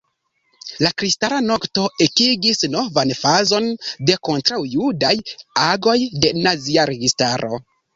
[0.85, 3.71] La Kristala nokto ekigis novan fazon
[4.09, 5.15] de kontraŭjudaj
[5.71, 7.67] agoj de nazia registaro.